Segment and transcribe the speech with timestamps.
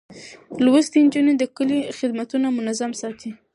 [0.63, 3.31] لوستې نجونې د کلي خدمتونه منظم ساتي.